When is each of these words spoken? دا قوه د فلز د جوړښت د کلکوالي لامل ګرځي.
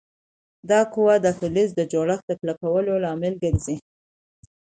دا 0.69 0.81
قوه 0.93 1.15
د 1.25 1.27
فلز 1.39 1.69
د 1.75 1.81
جوړښت 1.91 2.25
د 2.29 2.31
کلکوالي 2.41 2.93
لامل 3.05 3.33
ګرځي. 3.43 3.75